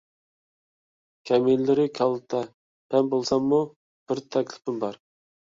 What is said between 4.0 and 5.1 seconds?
بىر تەكلىپىم بار.